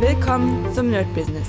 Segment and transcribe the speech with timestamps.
[0.00, 1.48] Willkommen zum Nerd Business.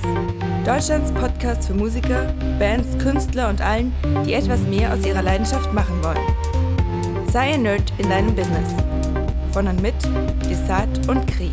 [0.66, 3.94] Deutschlands Podcast für Musiker, Bands, Künstler und allen,
[4.26, 7.28] die etwas mehr aus ihrer Leidenschaft machen wollen.
[7.30, 8.74] Sei ein Nerd in deinem Business.
[9.52, 9.96] Von und mit
[10.50, 11.52] Desart und Kri.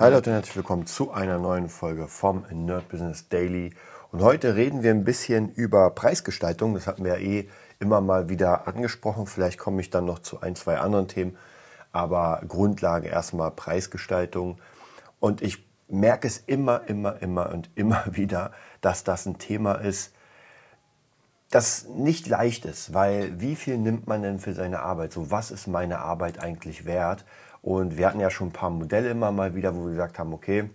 [0.00, 3.72] Hi Leute und herzlich willkommen zu einer neuen Folge vom Nerd Business Daily.
[4.10, 6.74] Und heute reden wir ein bisschen über Preisgestaltung.
[6.74, 7.48] Das hatten wir ja eh
[7.78, 9.28] immer mal wieder angesprochen.
[9.28, 11.36] Vielleicht komme ich dann noch zu ein, zwei anderen Themen.
[11.92, 14.58] Aber Grundlage erstmal Preisgestaltung.
[15.22, 20.12] Und ich merke es immer, immer, immer und immer wieder, dass das ein Thema ist,
[21.48, 25.12] das nicht leicht ist, weil wie viel nimmt man denn für seine Arbeit?
[25.12, 27.24] So, was ist meine Arbeit eigentlich wert?
[27.60, 30.32] Und wir hatten ja schon ein paar Modelle immer mal wieder, wo wir gesagt haben,
[30.32, 30.68] okay,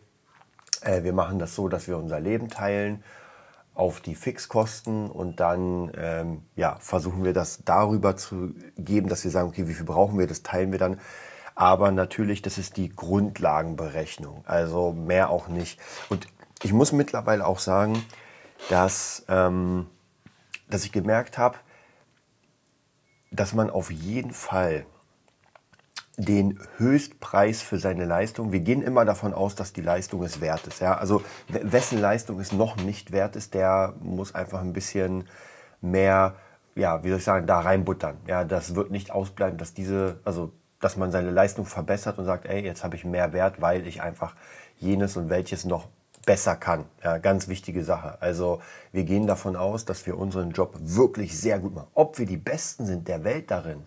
[0.79, 3.03] äh, wir machen das so, dass wir unser Leben teilen
[3.73, 9.31] auf die Fixkosten und dann ähm, ja, versuchen wir das darüber zu geben, dass wir
[9.31, 11.01] sagen, okay, wie viel brauchen wir, das teilen wir dann.
[11.57, 14.43] Aber natürlich, das ist die Grundlagenberechnung.
[14.45, 15.79] Also mehr auch nicht.
[16.07, 16.27] Und
[16.61, 18.05] ich muss mittlerweile auch sagen,
[18.69, 19.87] dass, ähm,
[20.69, 21.57] dass ich gemerkt habe,
[23.31, 24.85] dass man auf jeden Fall
[26.15, 28.51] den Höchstpreis für seine Leistung.
[28.51, 30.79] Wir gehen immer davon aus, dass die Leistung es wert ist.
[30.79, 30.95] Ja?
[30.95, 35.27] Also wessen Leistung es noch nicht wert ist, der muss einfach ein bisschen
[35.81, 36.35] mehr,
[36.75, 38.17] ja, wie soll ich sagen, da reinbuttern.
[38.27, 42.45] Ja, das wird nicht ausbleiben, dass diese, also dass man seine Leistung verbessert und sagt,
[42.45, 44.35] ey, jetzt habe ich mehr Wert, weil ich einfach
[44.77, 45.87] jenes und welches noch
[46.25, 46.85] besser kann.
[47.03, 48.17] Ja, ganz wichtige Sache.
[48.19, 48.61] Also
[48.91, 51.87] wir gehen davon aus, dass wir unseren Job wirklich sehr gut machen.
[51.93, 53.83] Ob wir die Besten sind der Welt darin,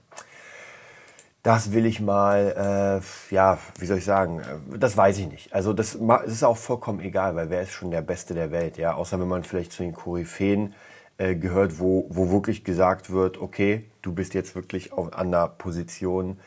[1.42, 4.42] das will ich mal, äh, ja, wie soll ich sagen,
[4.78, 5.54] das weiß ich nicht.
[5.54, 8.76] Also das, das, ist auch vollkommen egal, weil wer ist schon der Beste der Welt,
[8.76, 10.74] ja, außer wenn man vielleicht zu den Koryphäen
[11.16, 15.48] äh, gehört, wo, wo wirklich gesagt wird, okay, du bist jetzt wirklich auf, an der
[15.48, 16.38] Position,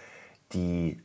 [0.54, 1.02] die,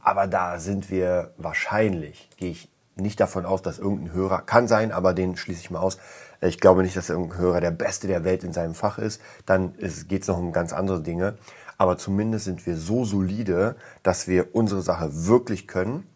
[0.00, 4.92] aber da sind wir wahrscheinlich, gehe ich nicht davon aus, dass irgendein Hörer, kann sein,
[4.92, 5.98] aber den schließe ich mal aus.
[6.40, 9.20] Ich glaube nicht, dass irgendein Hörer der Beste der Welt in seinem Fach ist.
[9.46, 9.74] Dann
[10.08, 11.38] geht es noch um ganz andere Dinge.
[11.78, 16.06] Aber zumindest sind wir so solide, dass wir unsere Sache wirklich können,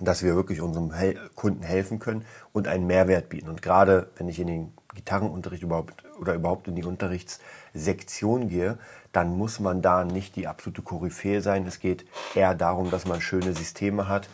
[0.00, 0.92] dass wir wirklich unserem
[1.34, 3.48] Kunden helfen können und einen Mehrwert bieten.
[3.48, 8.78] Und gerade wenn ich in den Gitarrenunterricht überhaupt oder überhaupt in die Unterrichtssektion gehe,
[9.18, 11.66] dann muss man da nicht die absolute Koryphäe sein.
[11.66, 12.06] Es geht
[12.36, 14.28] eher darum, dass man schöne Systeme hat,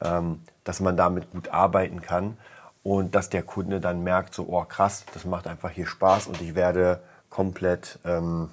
[0.00, 2.38] ähm, dass man damit gut arbeiten kann
[2.82, 6.40] und dass der Kunde dann merkt, so, oh krass, das macht einfach hier Spaß und
[6.40, 8.48] ich werde komplett, ähm,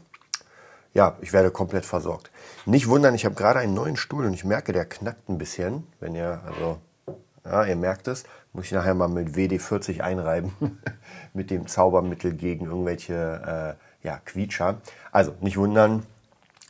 [0.94, 2.30] ja, ich werde komplett versorgt.
[2.66, 5.88] Nicht wundern, ich habe gerade einen neuen Stuhl und ich merke, der knackt ein bisschen,
[6.02, 6.80] wenn ihr, also,
[7.46, 10.52] ja, ihr merkt es, muss ich nachher mal mit WD-40 einreiben,
[11.34, 14.78] mit dem Zaubermittel gegen irgendwelche äh, ja, Quietscher.
[15.12, 16.06] Also nicht wundern,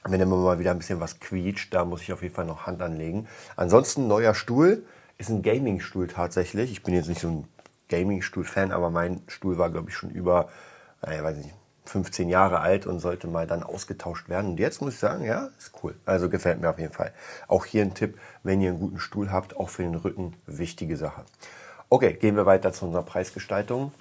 [0.04, 2.66] wenn immer mal wieder ein bisschen was quietscht, da muss ich auf jeden Fall noch
[2.66, 3.28] Hand anlegen.
[3.56, 4.84] Ansonsten neuer Stuhl,
[5.20, 6.72] ist ein Gaming-Stuhl tatsächlich.
[6.72, 7.48] Ich bin jetzt nicht so ein
[7.90, 10.50] Gaming-Stuhl-Fan, aber mein Stuhl war, glaube ich, schon über,
[11.02, 11.54] naja, weiß nicht,
[11.86, 14.52] 15 Jahre alt und sollte mal dann ausgetauscht werden.
[14.52, 15.96] Und jetzt muss ich sagen, ja, ist cool.
[16.06, 17.12] Also gefällt mir auf jeden Fall.
[17.48, 20.96] Auch hier ein Tipp, wenn ihr einen guten Stuhl habt, auch für den Rücken, wichtige
[20.96, 21.26] Sache.
[21.90, 23.92] Okay, gehen wir weiter zu unserer Preisgestaltung.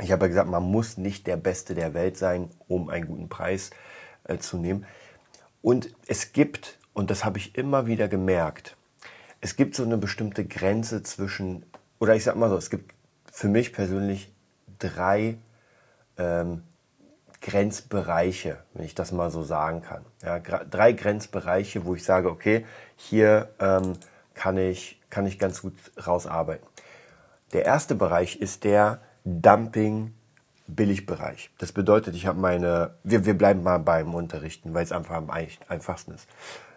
[0.00, 3.28] Ich habe ja gesagt, man muss nicht der Beste der Welt sein, um einen guten
[3.28, 3.70] Preis
[4.24, 4.86] äh, zu nehmen.
[5.62, 8.76] Und es gibt, und das habe ich immer wieder gemerkt,
[9.40, 11.64] es gibt so eine bestimmte Grenze zwischen,
[11.98, 12.94] oder ich sage mal so, es gibt
[13.30, 14.32] für mich persönlich
[14.78, 15.36] drei
[16.16, 16.62] ähm,
[17.40, 20.04] Grenzbereiche, wenn ich das mal so sagen kann.
[20.22, 22.64] Ja, drei Grenzbereiche, wo ich sage, okay,
[22.96, 23.92] hier ähm,
[24.32, 25.74] kann, ich, kann ich ganz gut
[26.06, 26.66] rausarbeiten.
[27.52, 30.14] Der erste Bereich ist der Dumping
[30.66, 31.50] Billigbereich.
[31.58, 35.30] Das bedeutet, ich habe meine, wir, wir bleiben mal beim Unterrichten, weil es einfach am
[35.30, 36.28] einfachsten ist.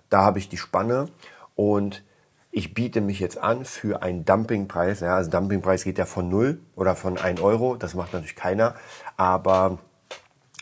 [0.10, 1.10] Da habe ich die Spanne
[1.56, 2.04] und
[2.52, 5.02] ich biete mich jetzt an für einen Dumpingpreis.
[5.02, 7.76] Ja, also Dumpingpreis geht ja von 0 oder von 1 Euro.
[7.76, 8.76] Das macht natürlich keiner.
[9.16, 9.78] Aber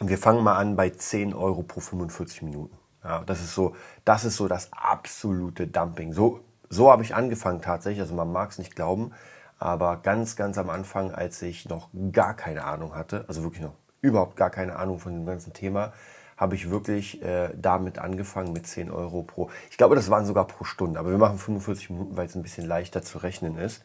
[0.02, 2.76] wir fangen mal an bei 10 Euro pro 45 Minuten.
[3.04, 6.12] Ja, das ist so, das ist so das absolute Dumping.
[6.12, 8.02] So, so habe ich angefangen tatsächlich.
[8.02, 9.12] Also man mag es nicht glauben.
[9.58, 13.76] Aber ganz, ganz am Anfang, als ich noch gar keine Ahnung hatte, also wirklich noch
[14.02, 15.94] überhaupt gar keine Ahnung von dem ganzen Thema,
[16.38, 19.50] habe ich wirklich äh, damit angefangen mit 10 Euro pro.
[19.70, 22.44] Ich glaube, das waren sogar pro Stunde, aber wir machen 45 Minuten, weil es ein
[22.44, 23.84] bisschen leichter zu rechnen ist.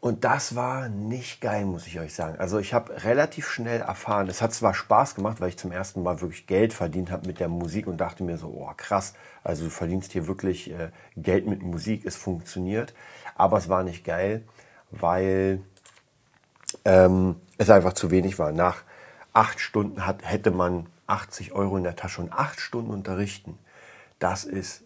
[0.00, 2.38] Und das war nicht geil, muss ich euch sagen.
[2.38, 6.04] Also ich habe relativ schnell erfahren, es hat zwar Spaß gemacht, weil ich zum ersten
[6.04, 9.64] Mal wirklich Geld verdient habe mit der Musik und dachte mir so, oh krass, also
[9.64, 12.94] du verdienst hier wirklich äh, Geld mit Musik, es funktioniert.
[13.34, 14.44] Aber es war nicht geil,
[14.92, 15.62] weil
[16.84, 18.52] ähm, es einfach zu wenig war.
[18.52, 18.84] Nach
[19.32, 23.58] acht Stunden hat, hätte man 80 Euro in der Tasche und acht Stunden unterrichten.
[24.20, 24.84] Das ist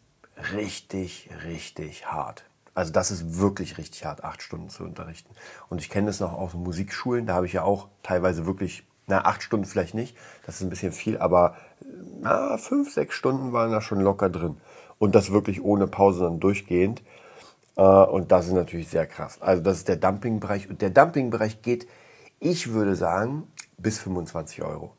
[0.54, 2.44] richtig, richtig hart.
[2.74, 5.34] Also das ist wirklich richtig hart, acht Stunden zu unterrichten.
[5.68, 9.24] Und ich kenne das noch aus Musikschulen, da habe ich ja auch teilweise wirklich, na,
[9.24, 10.16] acht Stunden vielleicht nicht,
[10.46, 11.56] das ist ein bisschen viel, aber
[12.20, 14.56] na, fünf, sechs Stunden waren da schon locker drin.
[14.98, 17.02] Und das wirklich ohne Pause dann durchgehend.
[17.76, 19.42] Äh, und das ist natürlich sehr krass.
[19.42, 20.70] Also das ist der Dumpingbereich.
[20.70, 21.88] Und der Dumpingbereich geht,
[22.38, 23.48] ich würde sagen,
[23.78, 24.92] bis 25 Euro.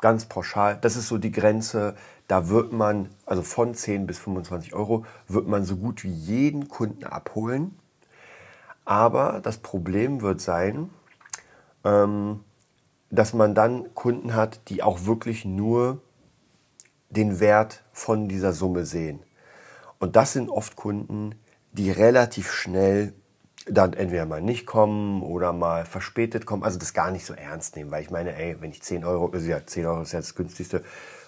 [0.00, 0.78] Ganz pauschal.
[0.80, 1.94] Das ist so die Grenze.
[2.28, 6.68] Da wird man, also von 10 bis 25 Euro, wird man so gut wie jeden
[6.68, 7.78] Kunden abholen.
[8.84, 10.90] Aber das Problem wird sein,
[11.84, 12.40] ähm,
[13.10, 16.00] dass man dann Kunden hat, die auch wirklich nur
[17.10, 19.20] den Wert von dieser Summe sehen.
[19.98, 21.34] Und das sind oft Kunden,
[21.72, 23.14] die relativ schnell
[23.66, 27.76] dann entweder mal nicht kommen oder mal verspätet kommen, also das gar nicht so ernst
[27.76, 30.20] nehmen, weil ich meine, ey, wenn ich 10 Euro, also ja, 10 Euro ist ja
[30.20, 30.84] das günstigste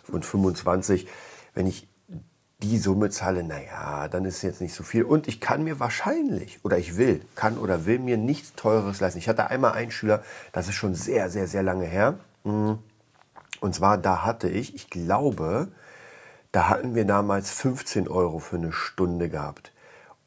[0.09, 1.09] und 25,
[1.55, 1.89] wenn ich
[2.63, 5.03] die Summe zahle, naja, dann ist jetzt nicht so viel.
[5.05, 9.19] Und ich kann mir wahrscheinlich, oder ich will, kann oder will mir nichts Teures leisten.
[9.19, 10.23] Ich hatte einmal einen Schüler,
[10.53, 12.19] das ist schon sehr, sehr, sehr lange her.
[12.45, 12.79] Hm.
[13.61, 15.69] Und zwar, da hatte ich, ich glaube,
[16.53, 19.73] da hatten wir damals 15 Euro für eine Stunde gehabt.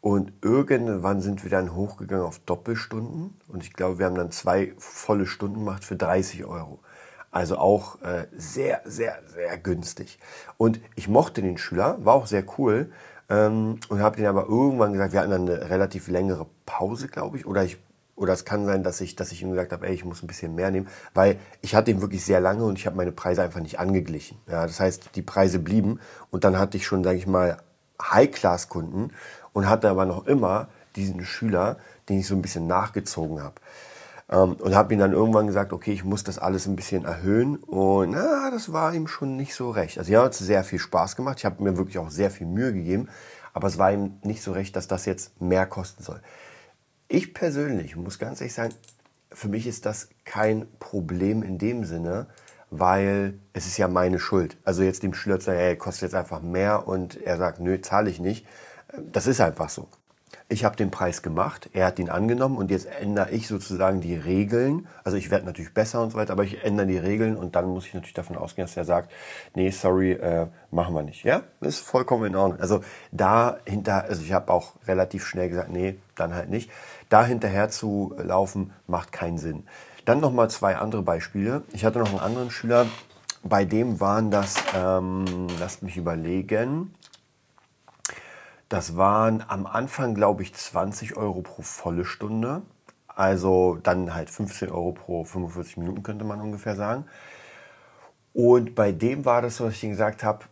[0.02, 3.40] Und irgendwann sind wir dann hochgegangen auf Doppelstunden.
[3.48, 6.80] Und ich glaube, wir haben dann zwei volle Stunden gemacht für 30 Euro.
[7.32, 10.20] Also auch äh, sehr, sehr, sehr günstig.
[10.58, 12.92] Und ich mochte den Schüler, war auch sehr cool.
[13.30, 17.38] Ähm, und habe den aber irgendwann gesagt, wir hatten dann eine relativ längere Pause, glaube
[17.38, 17.46] ich.
[17.46, 17.78] Oder ich
[18.20, 20.28] oder es kann sein, dass ich, dass ich ihm gesagt habe, ey, ich muss ein
[20.28, 23.42] bisschen mehr nehmen, weil ich hatte ihn wirklich sehr lange und ich habe meine Preise
[23.42, 24.38] einfach nicht angeglichen.
[24.46, 27.60] Ja, das heißt, die Preise blieben und dann hatte ich schon, sage ich mal,
[28.02, 29.12] High-Class-Kunden
[29.54, 33.56] und hatte aber noch immer diesen Schüler, den ich so ein bisschen nachgezogen habe.
[34.30, 37.58] Ähm, und habe ihm dann irgendwann gesagt, okay, ich muss das alles ein bisschen erhöhen.
[37.58, 39.98] Und na, das war ihm schon nicht so recht.
[39.98, 41.40] Also ja, hat sehr viel Spaß gemacht.
[41.40, 43.10] Ich habe mir wirklich auch sehr viel Mühe gegeben.
[43.54, 46.22] Aber es war ihm nicht so recht, dass das jetzt mehr kosten soll.
[47.08, 48.74] Ich persönlich muss ganz ehrlich sagen,
[49.32, 52.28] für mich ist das kein Problem in dem Sinne,
[52.72, 54.58] weil es ist ja meine Schuld.
[54.64, 57.82] Also jetzt dem Schüler zu sagen, hey, kostet jetzt einfach mehr und er sagt, nö,
[57.82, 58.46] zahle ich nicht.
[58.98, 59.88] Das ist einfach so.
[60.52, 64.16] Ich habe den Preis gemacht, er hat ihn angenommen und jetzt ändere ich sozusagen die
[64.16, 64.88] Regeln.
[65.04, 67.68] Also ich werde natürlich besser und so weiter, aber ich ändere die Regeln und dann
[67.68, 69.12] muss ich natürlich davon ausgehen, dass er sagt,
[69.54, 71.24] nee, sorry, äh, machen wir nicht.
[71.24, 72.60] Ja, ist vollkommen in Ordnung.
[72.60, 72.82] Also
[73.12, 76.72] dahinter, also ich habe auch relativ schnell gesagt, nee, dann halt nicht.
[77.10, 79.68] Da hinterher zu laufen, macht keinen Sinn.
[80.06, 81.62] Dann nochmal zwei andere Beispiele.
[81.74, 82.88] Ich hatte noch einen anderen Schüler,
[83.44, 86.94] bei dem waren das, ähm, lasst mich überlegen,
[88.70, 92.62] das waren am Anfang, glaube ich, 20 Euro pro volle Stunde.
[93.08, 97.06] Also dann halt 15 Euro pro 45 Minuten, könnte man ungefähr sagen.
[98.34, 100.46] Und bei dem war das dass ich gesagt habe,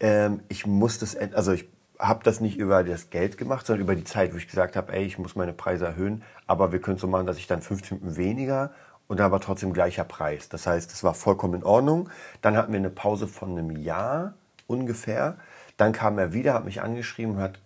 [0.00, 1.68] ähm, ich muss das, also ich
[1.98, 4.92] habe das nicht über das Geld gemacht, sondern über die Zeit, wo ich gesagt habe,
[4.92, 7.60] ey, ich muss meine Preise erhöhen, aber wir können es so machen, dass ich dann
[7.60, 8.70] 15 Minuten weniger
[9.08, 10.48] und dann aber trotzdem gleicher Preis.
[10.48, 12.08] Das heißt, es war vollkommen in Ordnung.
[12.42, 14.34] Dann hatten wir eine Pause von einem Jahr
[14.68, 15.38] ungefähr.
[15.76, 17.60] Dann kam er wieder, hat mich angeschrieben hat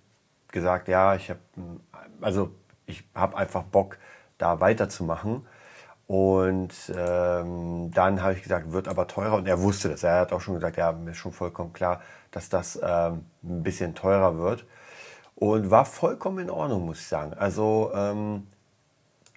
[0.49, 1.41] gesagt, ja, ich habe
[2.23, 2.51] also
[2.87, 3.99] ich habe einfach Bock,
[4.39, 5.47] da weiterzumachen.
[6.07, 9.37] Und ähm, dann habe ich gesagt, wird aber teurer.
[9.37, 10.03] Und er wusste das.
[10.03, 13.63] Er hat auch schon gesagt, ja, mir ist schon vollkommen klar, dass das ähm, ein
[13.63, 14.67] bisschen teurer wird.
[15.37, 17.35] Und war vollkommen in Ordnung, muss ich sagen.
[17.35, 18.47] Also ähm,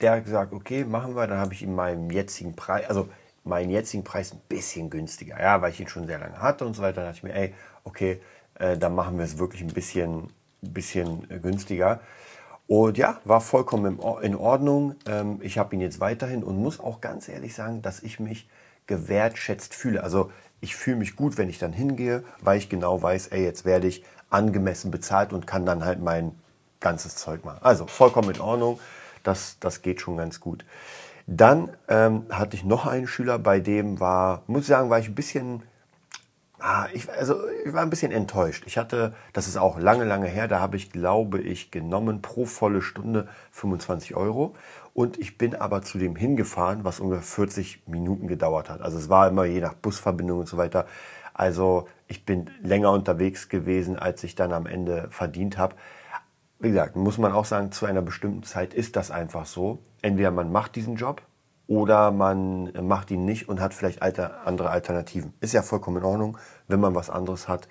[0.02, 1.28] der hat gesagt, okay, machen wir.
[1.28, 3.08] Dann habe ich ihm meinen jetzigen Preis, also
[3.46, 6.76] meinen jetzigen Preis ein bisschen günstiger, ja, weil ich ihn schon sehr lange hatte und
[6.76, 7.02] so weiter.
[7.02, 8.22] Dann dachte ich mir, ey, okay,
[8.56, 10.30] äh, dann machen wir es wirklich ein bisschen,
[10.62, 12.02] bisschen günstiger.
[12.68, 14.96] Und ja, war vollkommen in Ordnung.
[15.08, 18.50] Ähm, ich habe ihn jetzt weiterhin und muss auch ganz ehrlich sagen, dass ich mich
[18.88, 20.04] gewertschätzt fühle.
[20.04, 23.66] Also ich fühle mich gut, wenn ich dann hingehe, weil ich genau weiß, ey, jetzt
[23.66, 26.32] werde ich angemessen bezahlt und kann dann halt mein
[26.80, 27.60] ganzes Zeug machen.
[27.62, 28.80] Also vollkommen in Ordnung.
[29.24, 30.66] Das, das geht schon ganz gut.
[31.28, 35.08] Dann ähm, hatte ich noch einen Schüler, bei dem war, muss ich sagen, war ich
[35.08, 35.64] ein bisschen
[36.60, 38.64] Ah, ich, also ich war ein bisschen enttäuscht.
[38.66, 42.46] Ich hatte, das ist auch lange, lange her, da habe ich, glaube ich, genommen pro
[42.46, 44.56] volle Stunde 25 Euro.
[44.94, 48.82] Und ich bin aber zu dem hingefahren, was ungefähr 40 Minuten gedauert hat.
[48.82, 50.88] Also es war immer je nach Busverbindung und so weiter.
[51.34, 55.76] Also ich bin länger unterwegs gewesen, als ich dann am Ende verdient habe.
[56.60, 59.80] Wie gesagt, muss man auch sagen, zu einer bestimmten Zeit ist das einfach so.
[60.02, 61.22] Entweder man macht diesen Job
[61.68, 65.34] oder man macht ihn nicht und hat vielleicht alter, andere Alternativen.
[65.42, 67.68] Ist ja vollkommen in Ordnung, wenn man was anderes hat.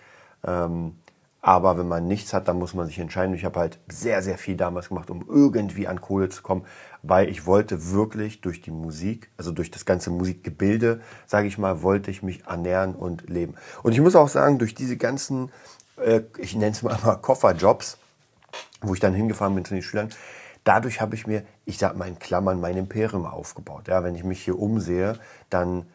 [0.47, 0.97] Ähm,
[1.41, 3.35] aber wenn man nichts hat, dann muss man sich entscheiden.
[3.35, 6.65] Ich habe halt sehr, sehr viel damals gemacht, um irgendwie an Kohle zu kommen,
[7.03, 11.83] weil ich wollte wirklich durch die Musik, also durch das ganze Musikgebilde, sage ich mal,
[11.83, 13.57] wollte ich mich ernähren und leben.
[13.83, 15.53] Und ich muss auch sagen, durch diese ganzen,
[16.03, 17.99] äh, ich nenne es mal, mal Kofferjobs,
[18.87, 20.11] wo ich dann hingefahren bin zu den Schülern.
[20.65, 23.89] Dadurch habe ich mir, ich sag mal in Klammern, mein Imperium aufgebaut.
[23.89, 25.19] Ja, wenn ich mich hier umsehe,
[25.51, 25.87] dann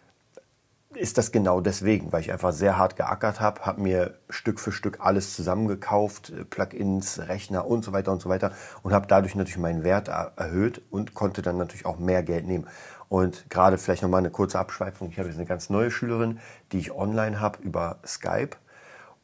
[0.96, 4.72] ist das genau deswegen, weil ich einfach sehr hart geackert habe, habe mir Stück für
[4.72, 9.36] Stück alles zusammengekauft, äh, Plugins, Rechner und so weiter und so weiter und habe dadurch
[9.36, 12.68] natürlich meinen Wert erhöht und konnte dann natürlich auch mehr Geld nehmen.
[13.08, 15.10] Und gerade vielleicht nochmal eine kurze Abschweifung.
[15.10, 16.40] Ich habe jetzt eine ganz neue Schülerin,
[16.72, 18.58] die ich online habe über Skype.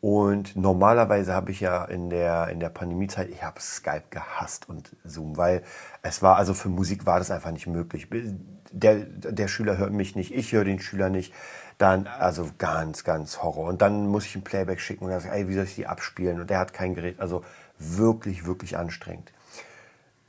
[0.05, 4.95] Und normalerweise habe ich ja in der, in der Pandemiezeit, ich habe Skype gehasst und
[5.03, 5.63] Zoom, weil
[6.03, 8.07] es war, also für Musik war das einfach nicht möglich.
[8.71, 11.33] Der, der Schüler hört mich nicht, ich höre den Schüler nicht.
[11.79, 13.67] Dann, also ganz, ganz Horror.
[13.67, 15.87] Und dann muss ich ein Playback schicken und dann sage, ey, wie soll ich die
[15.87, 16.39] abspielen?
[16.39, 17.19] Und der hat kein Gerät.
[17.19, 17.43] Also
[17.79, 19.33] wirklich, wirklich anstrengend.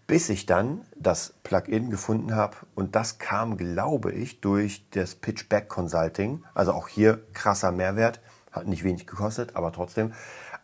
[0.07, 5.69] Bis ich dann das Plugin gefunden habe und das kam, glaube ich, durch das Pitchback
[5.69, 6.45] Consulting.
[6.55, 8.23] Also auch hier krasser Mehrwert
[8.57, 10.13] hat nicht wenig gekostet, aber trotzdem.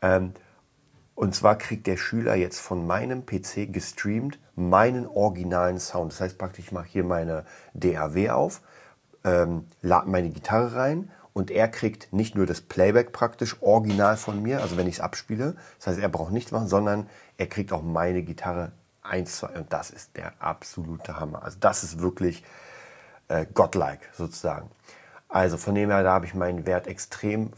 [0.00, 0.32] Ähm,
[1.14, 6.12] und zwar kriegt der Schüler jetzt von meinem PC gestreamt meinen originalen Sound.
[6.12, 7.44] Das heißt praktisch, ich mache hier meine
[7.74, 8.60] DAW auf,
[9.24, 14.42] ähm, lade meine Gitarre rein und er kriegt nicht nur das Playback praktisch original von
[14.42, 15.56] mir, also wenn ich es abspiele.
[15.78, 18.72] Das heißt, er braucht nichts machen, sondern er kriegt auch meine Gitarre
[19.02, 21.42] 1, 2 und das ist der absolute Hammer.
[21.42, 22.44] Also das ist wirklich
[23.28, 24.70] äh, godlike sozusagen.
[25.32, 27.52] Also von dem her, da habe ich meinen Wert extrem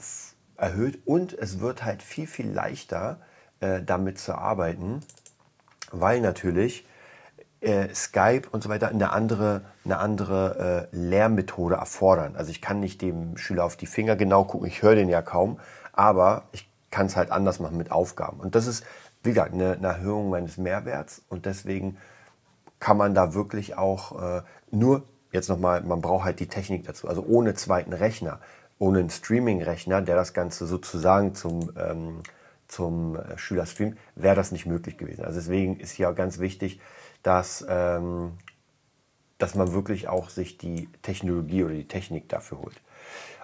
[0.57, 3.19] erhöht und es wird halt viel, viel leichter
[3.59, 5.01] äh, damit zu arbeiten,
[5.91, 6.87] weil natürlich
[7.61, 12.37] äh, Skype und so weiter eine andere, eine andere äh, Lehrmethode erfordern.
[12.37, 15.21] Also ich kann nicht dem Schüler auf die Finger genau gucken, ich höre den ja
[15.21, 15.59] kaum,
[15.93, 18.39] aber ich kann es halt anders machen mit Aufgaben.
[18.39, 18.85] Und das ist,
[19.25, 21.97] wie gesagt, eine, eine Erhöhung meines Mehrwerts und deswegen
[22.79, 25.03] kann man da wirklich auch äh, nur
[25.35, 27.09] jetzt nochmal, man braucht halt die Technik dazu.
[27.09, 28.41] Also ohne zweiten Rechner,
[28.79, 32.23] ohne einen Streaming-Rechner, der das Ganze sozusagen zum, ähm,
[32.69, 35.25] zum äh, Schüler streamt, wäre das nicht möglich gewesen.
[35.25, 36.81] Also deswegen ist hier auch ganz wichtig,
[37.23, 38.33] dass, ähm,
[39.39, 42.81] dass man wirklich auch sich die Technologie oder die Technik dafür holt.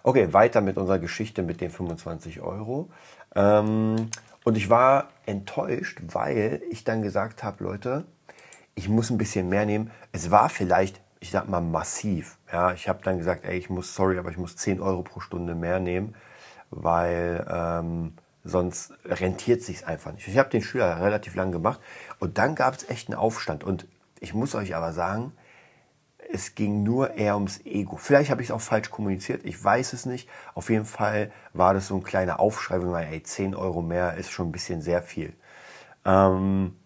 [0.02, 2.90] Okay, weiter mit unserer Geschichte mit den 25 Euro.
[3.34, 4.10] Ähm,
[4.44, 8.04] und ich war enttäuscht, weil ich dann gesagt habe, Leute,
[8.74, 9.90] ich muss ein bisschen mehr nehmen.
[10.12, 12.38] Es war vielleicht ich sag mal, massiv.
[12.50, 15.20] Ja, ich habe dann gesagt, ey, ich muss, sorry, aber ich muss 10 Euro pro
[15.20, 16.14] Stunde mehr nehmen,
[16.70, 20.26] weil ähm, sonst rentiert sich einfach nicht.
[20.26, 21.80] Ich habe den Schüler relativ lang gemacht
[22.18, 23.64] und dann gab es echt einen Aufstand.
[23.64, 23.86] Und
[24.18, 25.32] ich muss euch aber sagen,
[26.32, 27.96] es ging nur eher ums Ego.
[27.96, 30.28] Vielleicht habe ich es auch falsch kommuniziert, ich weiß es nicht.
[30.54, 34.30] Auf jeden Fall war das so ein kleiner Aufschrei, weil, ey, 10 Euro mehr ist
[34.30, 35.34] schon ein bisschen sehr viel.
[36.04, 36.76] Ähm,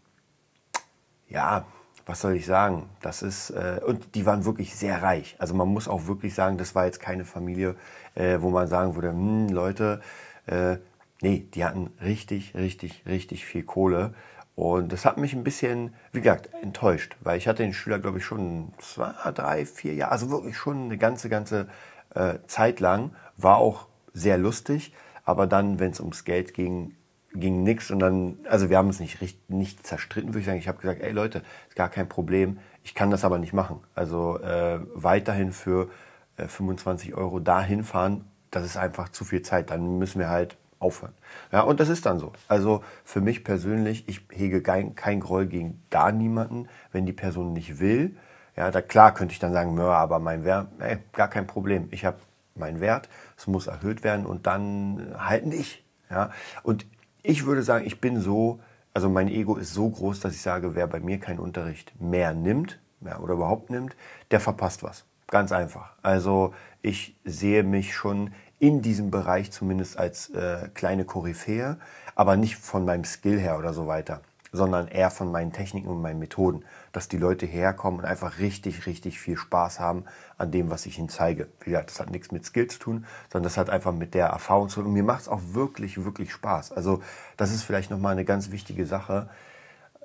[1.28, 1.66] ja,
[2.06, 2.88] was soll ich sagen?
[3.00, 5.36] Das ist, äh, und die waren wirklich sehr reich.
[5.38, 7.76] Also man muss auch wirklich sagen, das war jetzt keine Familie,
[8.14, 10.00] äh, wo man sagen würde, hm, Leute,
[10.46, 10.76] äh,
[11.20, 14.14] nee, die hatten richtig, richtig, richtig viel Kohle.
[14.56, 18.18] Und das hat mich ein bisschen, wie gesagt, enttäuscht, weil ich hatte den Schüler, glaube
[18.18, 21.66] ich, schon zwei, drei, vier Jahre, also wirklich schon eine ganze, ganze
[22.14, 24.92] äh, Zeit lang, war auch sehr lustig,
[25.24, 26.94] aber dann, wenn es ums Geld ging,
[27.34, 30.58] ging nichts und dann, also wir haben uns nicht, nicht zerstritten, würde ich sagen.
[30.58, 33.80] Ich habe gesagt, ey Leute, ist gar kein Problem, ich kann das aber nicht machen.
[33.94, 35.90] Also äh, weiterhin für
[36.36, 40.56] äh, 25 Euro dahin fahren, das ist einfach zu viel Zeit, dann müssen wir halt
[40.78, 41.14] aufhören.
[41.50, 42.32] Ja, und das ist dann so.
[42.46, 47.52] Also für mich persönlich, ich hege kein, kein Groll gegen gar niemanden, wenn die Person
[47.52, 48.16] nicht will.
[48.56, 51.88] Ja, da klar könnte ich dann sagen, ja, aber mein Wert, ey, gar kein Problem.
[51.90, 52.18] Ich habe
[52.54, 55.82] meinen Wert, es muss erhöht werden und dann halt nicht.
[56.10, 56.30] Ja,
[56.62, 56.86] und
[57.24, 58.60] ich würde sagen, ich bin so,
[58.92, 62.34] also mein Ego ist so groß, dass ich sage, wer bei mir keinen Unterricht mehr
[62.34, 63.96] nimmt ja, oder überhaupt nimmt,
[64.30, 65.04] der verpasst was.
[65.26, 65.94] Ganz einfach.
[66.02, 71.78] Also ich sehe mich schon in diesem Bereich zumindest als äh, kleine Koryphäe,
[72.14, 74.20] aber nicht von meinem Skill her oder so weiter
[74.54, 78.86] sondern eher von meinen Techniken und meinen Methoden, dass die Leute herkommen und einfach richtig,
[78.86, 80.04] richtig viel Spaß haben
[80.38, 81.48] an dem, was ich ihnen zeige.
[81.60, 84.26] Wie gesagt, das hat nichts mit Skill zu tun, sondern das hat einfach mit der
[84.26, 84.86] Erfahrung zu tun.
[84.86, 86.70] Und mir macht es auch wirklich, wirklich Spaß.
[86.70, 87.02] Also
[87.36, 89.28] das ist vielleicht nochmal eine ganz wichtige Sache.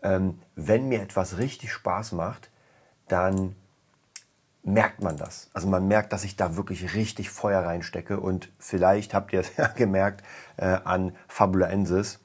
[0.01, 2.49] Ähm, wenn mir etwas richtig Spaß macht,
[3.07, 3.55] dann
[4.63, 5.51] merkt man das.
[5.53, 9.55] Also man merkt, dass ich da wirklich richtig Feuer reinstecke und vielleicht habt ihr es
[9.57, 10.23] ja gemerkt
[10.57, 12.19] äh, an Fabulaensis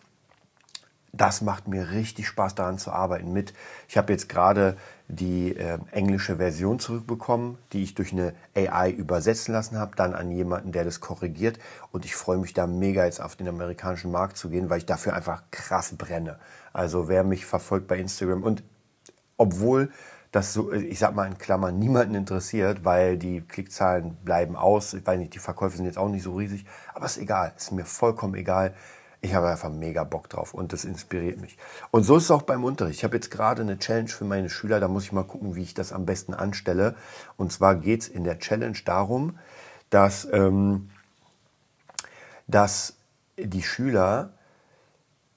[1.17, 3.55] das macht mir richtig Spaß daran zu arbeiten mit.
[3.89, 4.77] Ich habe jetzt gerade
[5.09, 10.31] die äh, englische Version zurückbekommen, die ich durch eine AI übersetzen lassen habe, dann an
[10.31, 11.59] jemanden, der das korrigiert.
[11.93, 14.87] Und ich freue mich da mega jetzt auf den amerikanischen Markt zu gehen, weil ich
[14.87, 16.39] dafür einfach krass brenne.
[16.73, 18.63] Also wer mich verfolgt bei Instagram und
[19.37, 19.91] obwohl
[20.33, 24.93] das so, ich sag mal in Klammern, niemanden interessiert, weil die Klickzahlen bleiben aus.
[24.95, 27.71] Ich weiß nicht, die Verkäufe sind jetzt auch nicht so riesig, aber ist egal, ist
[27.71, 28.75] mir vollkommen egal
[29.25, 31.57] ich habe einfach mega Bock drauf und das inspiriert mich.
[31.91, 32.99] Und so ist es auch beim Unterricht.
[32.99, 35.63] Ich habe jetzt gerade eine Challenge für meine Schüler, da muss ich mal gucken, wie
[35.63, 36.95] ich das am besten anstelle.
[37.39, 39.39] Und zwar geht es in der Challenge darum,
[39.89, 40.91] dass, ähm,
[42.47, 42.97] dass
[43.39, 44.35] die Schüler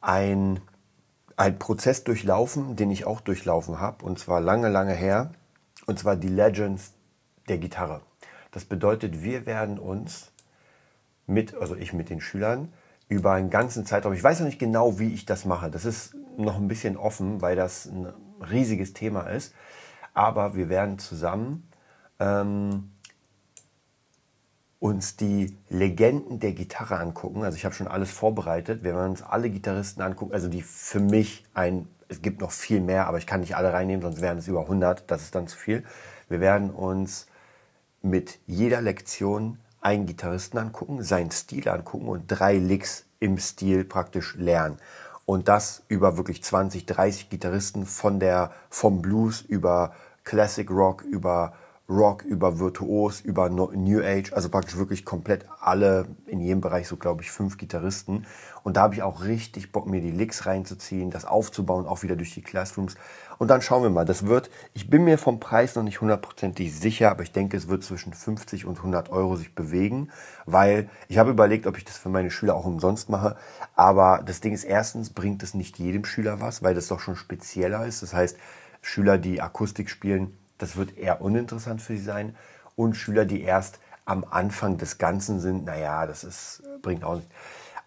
[0.02, 0.60] ein,
[1.38, 5.32] ein Prozess durchlaufen, den ich auch durchlaufen habe, und zwar lange, lange her,
[5.86, 6.92] und zwar die Legends
[7.48, 8.02] der Gitarre.
[8.52, 10.34] Das bedeutet, wir werden uns
[11.26, 12.74] mit, also ich mit den Schülern,
[13.10, 14.14] über einen ganzen Zeitraum.
[14.14, 15.70] Ich weiß noch nicht genau, wie ich das mache.
[15.70, 18.12] Das ist noch ein bisschen offen, weil das ein
[18.50, 19.54] riesiges Thema ist.
[20.14, 21.70] Aber wir werden zusammen
[22.20, 22.92] ähm,
[24.80, 27.44] uns die Legenden der Gitarre angucken.
[27.44, 28.84] Also ich habe schon alles vorbereitet.
[28.84, 30.34] Wir werden uns alle Gitarristen angucken.
[30.34, 33.74] Also die für mich ein, es gibt noch viel mehr, aber ich kann nicht alle
[33.74, 35.10] reinnehmen, sonst wären es über 100.
[35.10, 35.84] Das ist dann zu viel.
[36.30, 37.28] Wir werden uns
[38.02, 39.58] mit jeder Lektion
[39.88, 44.80] einen Gitarristen angucken, seinen Stil angucken und drei Licks im Stil praktisch lernen.
[45.26, 49.94] Und das über wirklich 20, 30 Gitarristen von der, vom Blues über
[50.26, 51.54] Classic Rock, über
[51.90, 56.98] Rock, über Virtuos, über New Age, also praktisch wirklich komplett alle, in jedem Bereich so
[56.98, 58.26] glaube ich fünf Gitarristen.
[58.64, 62.18] Und da habe ich auch richtig Bock, mir die Licks reinzuziehen, das aufzubauen, auch wieder
[62.18, 62.96] durch die Classrooms.
[63.38, 66.78] Und dann schauen wir mal, das wird, ich bin mir vom Preis noch nicht hundertprozentig
[66.78, 70.10] sicher, aber ich denke, es wird zwischen 50 und 100 Euro sich bewegen,
[70.46, 73.38] weil ich habe überlegt, ob ich das für meine Schüler auch umsonst mache.
[73.76, 77.16] Aber das Ding ist, erstens bringt es nicht jedem Schüler was, weil das doch schon
[77.16, 78.04] spezieller ist.
[78.04, 78.38] Das heißt,
[78.82, 82.36] Schüler, die Akustik spielen, das wird eher uninteressant für sie sein.
[82.76, 87.30] Und Schüler, die erst am Anfang des Ganzen sind, naja, das ist, bringt auch nicht.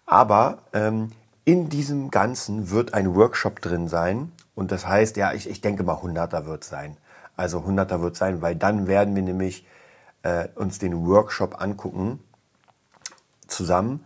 [0.05, 1.11] Aber ähm,
[1.45, 4.31] in diesem Ganzen wird ein Workshop drin sein.
[4.53, 6.97] Und das heißt, ja, ich, ich denke mal 100er wird sein.
[7.35, 9.65] Also 100er wird sein, weil dann werden wir nämlich
[10.23, 12.19] äh, uns den Workshop angucken
[13.47, 14.05] zusammen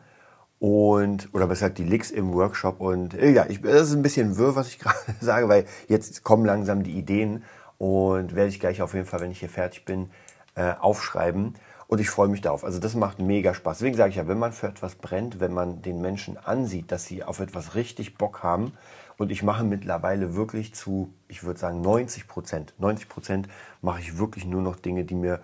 [0.59, 4.55] und oder besser die Licks im Workshop und ja, ich, das ist ein bisschen wirr,
[4.55, 7.43] was ich gerade sage, weil jetzt kommen langsam die Ideen
[7.77, 10.09] und werde ich gleich auf jeden Fall, wenn ich hier fertig bin,
[10.55, 11.55] äh, aufschreiben.
[11.87, 12.63] Und ich freue mich darauf.
[12.63, 13.77] Also das macht mega Spaß.
[13.77, 17.05] Deswegen sage ich ja, wenn man für etwas brennt, wenn man den Menschen ansieht, dass
[17.05, 18.73] sie auf etwas richtig Bock haben,
[19.17, 23.47] und ich mache mittlerweile wirklich zu, ich würde sagen 90 Prozent, 90 Prozent
[23.81, 25.41] mache ich wirklich nur noch Dinge, die mir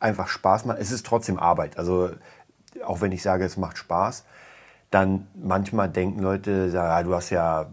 [0.00, 0.78] einfach Spaß machen.
[0.80, 1.76] Es ist trotzdem Arbeit.
[1.76, 2.10] Also
[2.84, 4.24] auch wenn ich sage, es macht Spaß,
[4.90, 7.70] dann manchmal denken Leute, ja, du hast ja,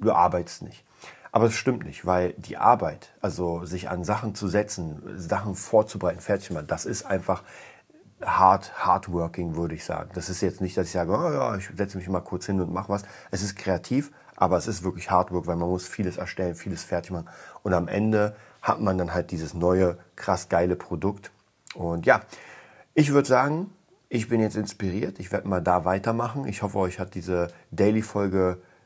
[0.00, 0.84] du arbeitest nicht.
[1.32, 6.20] Aber es stimmt nicht, weil die Arbeit, also sich an Sachen zu setzen, Sachen vorzubereiten,
[6.20, 7.42] fertig machen, das ist einfach
[8.20, 10.10] hard, hardworking, würde ich sagen.
[10.14, 12.60] Das ist jetzt nicht, dass ich sage, oh ja, ich setze mich mal kurz hin
[12.60, 13.02] und mache was.
[13.30, 17.12] Es ist kreativ, aber es ist wirklich Hardwork, weil man muss vieles erstellen, vieles fertig
[17.12, 17.28] machen.
[17.62, 21.32] Und am Ende hat man dann halt dieses neue, krass geile Produkt.
[21.74, 22.20] Und ja,
[22.94, 23.72] ich würde sagen,
[24.10, 25.18] ich bin jetzt inspiriert.
[25.18, 26.46] Ich werde mal da weitermachen.
[26.46, 28.58] Ich hoffe, euch hat diese Daily-Folge